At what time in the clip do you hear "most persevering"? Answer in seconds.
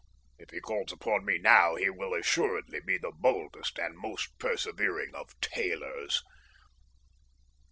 3.95-5.13